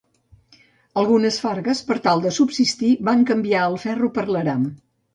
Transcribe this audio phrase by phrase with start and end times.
[1.01, 4.71] Algunes fargues, per tal de subsistir, van canviar el ferro per l'aram.